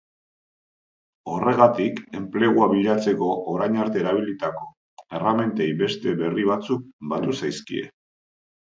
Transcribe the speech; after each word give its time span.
Horregatik, 1.33 1.99
enplegua 2.21 2.71
bilatzeko 2.73 3.29
orain 3.53 3.79
arte 3.85 4.03
erabilitako 4.07 4.67
erremintei 5.21 5.71
beste 5.87 6.19
berri 6.27 6.51
batzuk 6.53 6.93
batu 7.17 7.41
zaizkie. 7.41 7.89